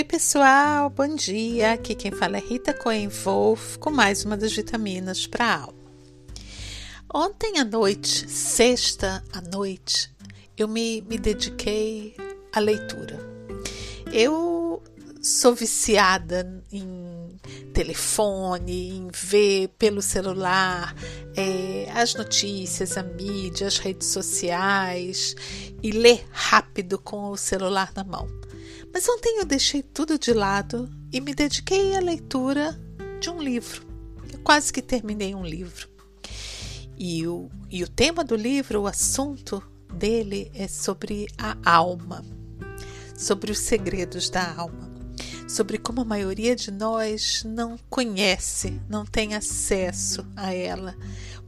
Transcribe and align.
Oi, 0.00 0.04
pessoal, 0.04 0.88
bom 0.88 1.14
dia. 1.14 1.74
Aqui 1.74 1.94
quem 1.94 2.10
fala 2.10 2.38
é 2.38 2.40
Rita 2.40 2.72
Cohen 2.72 3.08
Wolf 3.08 3.76
com 3.76 3.90
mais 3.90 4.24
uma 4.24 4.34
das 4.34 4.50
vitaminas 4.50 5.26
para 5.26 5.44
a 5.44 5.60
alma. 5.60 5.74
Ontem 7.12 7.58
à 7.58 7.64
noite, 7.64 8.26
sexta 8.30 9.22
à 9.30 9.42
noite, 9.42 10.10
eu 10.56 10.66
me, 10.66 11.02
me 11.02 11.18
dediquei 11.18 12.16
à 12.50 12.60
leitura. 12.60 13.20
Eu 14.10 14.82
sou 15.20 15.54
viciada 15.54 16.64
em 16.72 17.38
telefone, 17.74 18.92
em 18.92 19.08
ver 19.12 19.68
pelo 19.78 20.00
celular 20.00 20.96
é, 21.36 21.90
as 21.94 22.14
notícias, 22.14 22.96
a 22.96 23.02
mídia, 23.02 23.66
as 23.66 23.76
redes 23.76 24.08
sociais 24.08 25.36
e 25.82 25.90
ler 25.90 26.26
rápido 26.30 26.98
com 26.98 27.28
o 27.28 27.36
celular 27.36 27.92
na 27.94 28.02
mão. 28.02 28.39
Mas 28.92 29.08
ontem 29.08 29.38
eu 29.38 29.44
deixei 29.44 29.82
tudo 29.82 30.18
de 30.18 30.32
lado 30.32 30.90
e 31.12 31.20
me 31.20 31.34
dediquei 31.34 31.96
à 31.96 32.00
leitura 32.00 32.78
de 33.20 33.30
um 33.30 33.40
livro. 33.40 33.86
Eu 34.32 34.38
quase 34.40 34.72
que 34.72 34.82
terminei 34.82 35.34
um 35.34 35.44
livro. 35.44 35.88
E 36.98 37.26
o, 37.26 37.48
e 37.70 37.82
o 37.82 37.88
tema 37.88 38.22
do 38.22 38.36
livro, 38.36 38.82
o 38.82 38.86
assunto 38.86 39.62
dele 39.94 40.50
é 40.54 40.68
sobre 40.68 41.26
a 41.38 41.56
alma, 41.64 42.24
sobre 43.16 43.50
os 43.50 43.58
segredos 43.58 44.28
da 44.28 44.54
alma, 44.54 44.90
sobre 45.48 45.78
como 45.78 46.02
a 46.02 46.04
maioria 46.04 46.54
de 46.54 46.70
nós 46.70 47.42
não 47.44 47.78
conhece, 47.88 48.80
não 48.88 49.06
tem 49.06 49.34
acesso 49.34 50.26
a 50.36 50.52
ela 50.52 50.96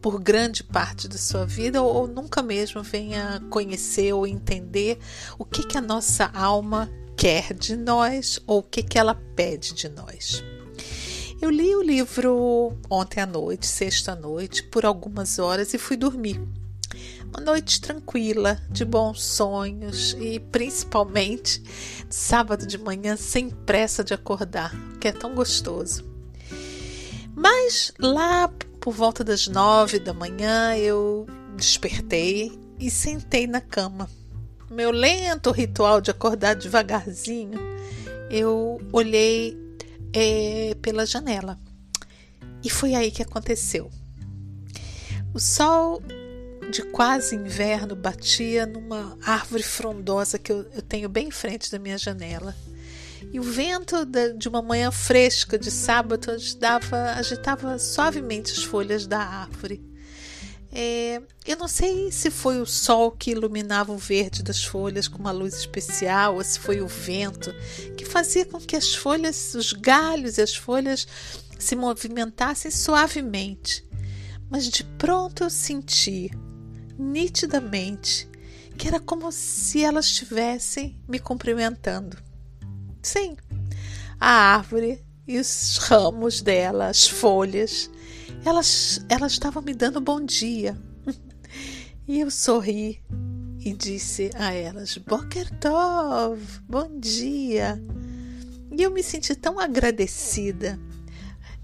por 0.00 0.18
grande 0.20 0.64
parte 0.64 1.06
da 1.08 1.18
sua 1.18 1.44
vida 1.44 1.82
ou, 1.82 1.94
ou 1.94 2.06
nunca 2.06 2.42
mesmo 2.42 2.82
venha 2.82 3.42
conhecer 3.50 4.12
ou 4.12 4.26
entender 4.26 4.98
o 5.38 5.44
que, 5.44 5.66
que 5.66 5.76
a 5.76 5.82
nossa 5.82 6.26
alma 6.26 6.90
quer 7.20 7.52
de 7.52 7.76
nós 7.76 8.40
ou 8.46 8.60
o 8.60 8.62
que, 8.62 8.82
que 8.82 8.98
ela 8.98 9.14
pede 9.14 9.74
de 9.74 9.90
nós. 9.90 10.42
Eu 11.38 11.50
li 11.50 11.76
o 11.76 11.82
livro 11.82 12.72
ontem 12.88 13.20
à 13.20 13.26
noite, 13.26 13.66
sexta 13.66 14.16
noite, 14.16 14.62
por 14.62 14.86
algumas 14.86 15.38
horas 15.38 15.74
e 15.74 15.78
fui 15.78 15.98
dormir. 15.98 16.40
Uma 17.28 17.44
noite 17.44 17.78
tranquila, 17.78 18.58
de 18.70 18.86
bons 18.86 19.22
sonhos 19.22 20.16
e 20.18 20.40
principalmente 20.40 21.62
sábado 22.08 22.66
de 22.66 22.78
manhã 22.78 23.18
sem 23.18 23.50
pressa 23.50 24.02
de 24.02 24.14
acordar, 24.14 24.74
que 24.98 25.06
é 25.06 25.12
tão 25.12 25.34
gostoso. 25.34 26.02
Mas 27.34 27.92
lá 27.98 28.48
por 28.80 28.94
volta 28.94 29.22
das 29.22 29.46
nove 29.46 29.98
da 29.98 30.14
manhã 30.14 30.74
eu 30.74 31.26
despertei 31.54 32.58
e 32.78 32.90
sentei 32.90 33.46
na 33.46 33.60
cama 33.60 34.08
meu 34.70 34.90
lento 34.90 35.50
ritual 35.50 36.00
de 36.00 36.10
acordar 36.10 36.54
devagarzinho, 36.54 37.58
eu 38.30 38.80
olhei 38.92 39.58
é, 40.12 40.76
pela 40.80 41.04
janela. 41.04 41.58
E 42.62 42.70
foi 42.70 42.94
aí 42.94 43.10
que 43.10 43.22
aconteceu. 43.22 43.90
O 45.34 45.40
sol 45.40 46.02
de 46.70 46.82
quase 46.82 47.34
inverno 47.34 47.96
batia 47.96 48.64
numa 48.64 49.18
árvore 49.24 49.62
frondosa 49.62 50.38
que 50.38 50.52
eu, 50.52 50.64
eu 50.72 50.82
tenho 50.82 51.08
bem 51.08 51.28
em 51.28 51.32
frente 51.32 51.70
da 51.70 51.78
minha 51.78 51.98
janela. 51.98 52.54
E 53.32 53.38
o 53.38 53.42
vento 53.42 53.96
de 54.36 54.48
uma 54.48 54.62
manhã 54.62 54.90
fresca 54.90 55.58
de 55.58 55.70
sábado 55.70 56.30
agitava, 56.30 57.12
agitava 57.12 57.78
suavemente 57.78 58.52
as 58.52 58.62
folhas 58.62 59.06
da 59.06 59.18
árvore. 59.18 59.89
É, 60.72 61.20
eu 61.44 61.56
não 61.56 61.66
sei 61.66 62.12
se 62.12 62.30
foi 62.30 62.60
o 62.60 62.66
sol 62.66 63.10
que 63.10 63.32
iluminava 63.32 63.92
o 63.92 63.98
verde 63.98 64.42
das 64.42 64.64
folhas 64.64 65.08
com 65.08 65.18
uma 65.18 65.32
luz 65.32 65.54
especial, 65.54 66.36
ou 66.36 66.44
se 66.44 66.60
foi 66.60 66.80
o 66.80 66.86
vento 66.86 67.52
que 67.96 68.04
fazia 68.04 68.44
com 68.44 68.60
que 68.60 68.76
as 68.76 68.94
folhas, 68.94 69.54
os 69.54 69.72
galhos 69.72 70.38
e 70.38 70.42
as 70.42 70.54
folhas 70.54 71.06
se 71.58 71.74
movimentassem 71.74 72.70
suavemente. 72.70 73.84
Mas 74.48 74.68
de 74.68 74.84
pronto 74.84 75.44
eu 75.44 75.50
senti, 75.50 76.30
nitidamente, 76.98 78.28
que 78.76 78.88
era 78.88 79.00
como 79.00 79.30
se 79.32 79.82
elas 79.82 80.06
estivessem 80.06 81.00
me 81.08 81.18
cumprimentando. 81.18 82.16
Sim, 83.02 83.36
a 84.18 84.54
árvore 84.54 85.04
e 85.26 85.38
os 85.38 85.78
ramos 85.78 86.42
dela, 86.42 86.88
as 86.88 87.06
folhas, 87.06 87.90
elas, 88.44 89.04
elas 89.08 89.32
estavam 89.32 89.62
me 89.62 89.74
dando 89.74 90.00
bom 90.00 90.24
dia. 90.24 90.76
E 92.08 92.18
eu 92.18 92.30
sorri 92.30 93.00
e 93.60 93.72
disse 93.72 94.30
a 94.34 94.52
elas: 94.52 94.96
Boker 94.98 95.48
Tov, 95.58 96.40
bom 96.68 96.98
dia. 96.98 97.80
E 98.76 98.82
eu 98.82 98.90
me 98.90 99.02
senti 99.02 99.34
tão 99.36 99.60
agradecida 99.60 100.78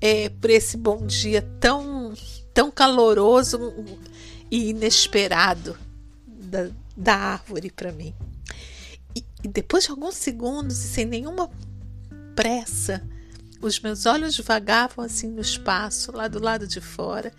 é, 0.00 0.28
por 0.30 0.48
esse 0.48 0.76
bom 0.76 1.04
dia 1.04 1.42
tão, 1.60 2.14
tão 2.54 2.70
caloroso 2.70 3.58
e 4.50 4.70
inesperado 4.70 5.76
da, 6.26 6.70
da 6.96 7.16
árvore 7.16 7.70
para 7.70 7.92
mim. 7.92 8.14
E, 9.14 9.24
e 9.44 9.48
depois 9.48 9.84
de 9.84 9.90
alguns 9.90 10.14
segundos 10.14 10.82
e 10.84 10.88
sem 10.88 11.04
nenhuma 11.04 11.50
pressa, 12.34 13.06
os 13.60 13.80
meus 13.80 14.06
olhos 14.06 14.38
vagavam 14.38 15.04
assim 15.04 15.28
no 15.28 15.40
espaço, 15.40 16.12
lá 16.12 16.28
do 16.28 16.42
lado 16.42 16.66
de 16.66 16.80
fora, 16.80 17.32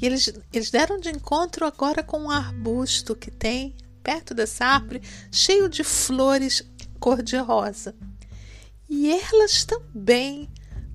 e 0.00 0.06
eles, 0.06 0.32
eles 0.52 0.70
deram 0.70 0.98
de 0.98 1.10
encontro 1.10 1.64
agora 1.64 2.02
com 2.02 2.22
um 2.22 2.30
arbusto 2.30 3.14
que 3.14 3.30
tem 3.30 3.74
perto 4.02 4.34
dessa 4.34 4.64
árvore, 4.64 5.02
cheio 5.30 5.68
de 5.68 5.84
flores 5.84 6.62
cor-de-rosa. 6.98 7.94
E 8.88 9.10
elas 9.10 9.64
também 9.64 10.48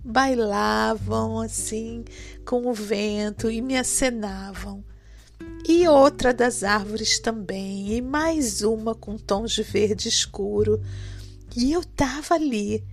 bailavam 0.03 1.41
assim 1.41 2.05
com 2.45 2.67
o 2.67 2.73
vento 2.73 3.49
e 3.49 3.61
me 3.61 3.77
acenavam. 3.77 4.83
E 5.67 5.87
outra 5.87 6.33
das 6.33 6.63
árvores 6.63 7.19
também, 7.19 7.93
e 7.93 8.01
mais 8.01 8.61
uma 8.61 8.95
com 8.95 9.17
tons 9.17 9.51
de 9.51 9.63
verde 9.63 10.07
escuro. 10.07 10.81
E 11.55 11.73
eu 11.73 11.81
estava 11.81 12.35
ali 12.35 12.85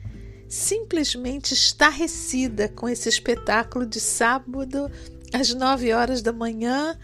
simplesmente 0.48 1.54
estarrecida 1.54 2.68
com 2.68 2.88
esse 2.88 3.08
espetáculo 3.08 3.86
de 3.86 4.00
sábado 4.00 4.90
às 5.32 5.52
nove 5.54 5.92
horas 5.92 6.22
da 6.22 6.32
manhã 6.32 6.98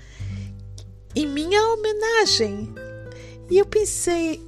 em 1.15 1.27
minha 1.27 1.61
homenagem. 1.73 2.73
E 3.51 3.59
eu 3.59 3.67
pensei, 3.67 4.41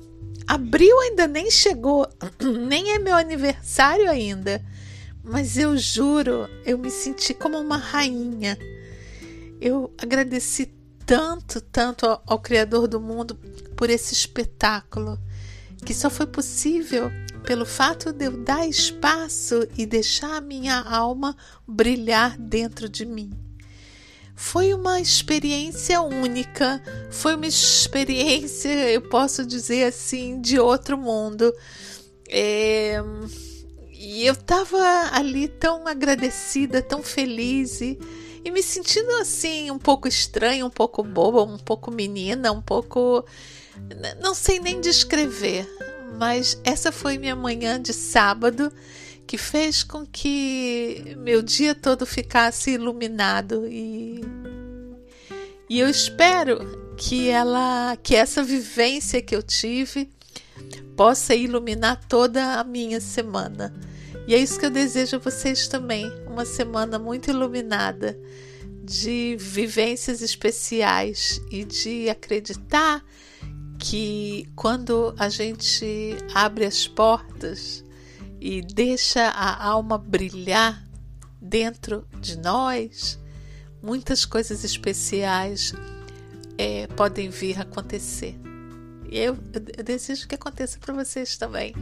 abril 0.47 0.98
ainda 1.00 1.26
nem 1.26 1.50
chegou, 1.50 2.06
nem 2.69 2.92
é 2.92 2.98
meu 2.98 3.14
aniversário 3.14 4.08
ainda, 4.08 4.64
mas 5.25 5.56
eu 5.56 5.76
juro, 5.76 6.48
eu 6.64 6.78
me 6.78 6.91
senti 6.91 7.34
como 7.34 7.58
uma 7.58 7.76
rainha. 7.76 8.56
Eu 9.60 9.92
agradeci 9.98 10.72
tanto, 11.04 11.60
tanto 11.60 12.06
ao, 12.06 12.22
ao 12.26 12.38
Criador 12.38 12.86
do 12.86 13.00
mundo 13.00 13.34
por 13.76 13.91
esse 13.91 14.14
espetáculo 14.14 15.19
que 15.84 15.94
só 15.94 16.09
foi 16.09 16.26
possível 16.26 17.10
pelo 17.44 17.66
fato 17.66 18.12
de 18.12 18.26
eu 18.26 18.37
dar 18.37 18.66
espaço 18.66 19.66
e 19.76 19.84
deixar 19.84 20.37
a 20.37 20.41
minha 20.41 20.78
alma 20.81 21.37
brilhar 21.66 22.38
dentro 22.38 22.88
de 22.88 23.04
mim. 23.04 23.31
Foi 24.34 24.72
uma 24.75 25.00
experiência 25.00 26.00
única, 26.00 26.82
foi 27.10 27.34
uma 27.37 27.47
experiência, 27.47 28.91
eu 28.91 29.03
posso 29.03 29.44
dizer 29.44 29.84
assim, 29.84 30.41
de 30.41 30.59
outro 30.59 30.97
mundo. 30.97 31.53
É... 32.28 32.97
E 33.93 34.26
eu 34.26 34.32
estava 34.32 34.78
ali 35.12 35.47
tão 35.47 35.87
agradecida, 35.87 36.82
tão 36.82 37.04
feliz 37.04 37.81
e, 37.81 37.99
e 38.44 38.50
me 38.50 38.62
sentindo 38.62 39.10
assim, 39.20 39.70
um 39.70 39.78
pouco 39.78 40.08
estranha, 40.08 40.66
um 40.66 40.70
pouco 40.70 41.02
boba, 41.02 41.43
um 41.43 41.58
pouco 41.58 41.90
menina, 41.90 42.52
um 42.52 42.62
pouco. 42.62 43.25
Não 44.20 44.34
sei 44.34 44.61
nem 44.61 44.81
descrever, 44.81 45.66
mas 46.19 46.61
essa 46.64 46.93
foi 46.93 47.19
minha 47.19 47.37
manhã 47.37 47.81
de 47.81 47.93
sábado 47.93 48.72
que 49.26 49.38
fez 49.38 49.82
com 49.82 50.05
que 50.05 51.16
meu 51.19 51.40
dia 51.43 51.75
todo 51.75 52.05
ficasse 52.05 52.72
iluminado 52.72 53.66
e 53.66 54.20
e 55.70 55.78
eu 55.81 55.88
espero 55.88 56.58
que 56.99 57.31
ela 57.31 57.96
que 58.02 58.14
essa 58.14 58.43
vivência 58.43 59.22
que 59.22 59.34
eu 59.34 59.43
tive 59.43 60.11
possa 60.94 61.34
iluminar 61.34 61.99
toda 62.08 62.61
a 62.61 62.64
minha 62.64 63.00
semana. 63.00 63.72
E 64.26 64.34
é 64.34 64.38
isso 64.38 64.58
que 64.58 64.66
eu 64.66 64.70
desejo 64.70 65.16
a 65.16 65.19
vocês 65.19 65.66
também, 65.66 66.10
uma 66.26 66.44
semana 66.44 66.98
muito 66.98 67.30
iluminada 67.30 68.19
de 68.84 69.36
vivências 69.38 70.22
especiais 70.22 71.40
e 71.50 71.64
de 71.64 72.08
acreditar 72.08 73.04
que 73.78 74.48
quando 74.54 75.14
a 75.19 75.28
gente 75.28 76.16
abre 76.34 76.64
as 76.64 76.86
portas 76.86 77.84
e 78.40 78.62
deixa 78.62 79.28
a 79.28 79.64
alma 79.64 79.98
brilhar 79.98 80.84
dentro 81.40 82.06
de 82.20 82.38
nós, 82.38 83.18
muitas 83.82 84.25
coisas 84.25 84.62
especiais 84.62 85.75
é, 86.56 86.86
podem 86.88 87.28
vir 87.28 87.58
a 87.58 87.62
acontecer. 87.62 88.38
Eu, 89.10 89.36
eu 89.76 89.84
desejo 89.84 90.28
que 90.28 90.36
aconteça 90.36 90.78
para 90.78 90.94
vocês 90.94 91.36
também. 91.36 91.75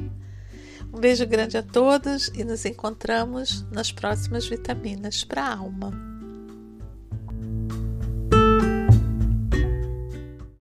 Um 0.92 0.98
beijo 0.98 1.26
grande 1.26 1.56
a 1.56 1.62
todos 1.62 2.28
e 2.34 2.44
nos 2.44 2.64
encontramos 2.64 3.64
nas 3.70 3.92
próximas 3.92 4.46
vitaminas 4.46 5.24
para 5.24 5.44
a 5.44 5.56
alma. 5.56 6.09